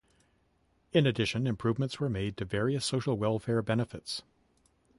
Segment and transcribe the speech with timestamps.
[0.93, 4.23] In addition, improvements were made to various social welfare benefits.